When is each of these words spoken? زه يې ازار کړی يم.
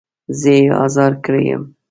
زه 0.39 0.51
يې 0.59 0.65
ازار 0.85 1.11
کړی 1.23 1.43
يم. 1.51 1.63